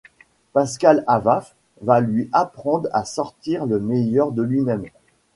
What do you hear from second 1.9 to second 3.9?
lui apprendre à sortir le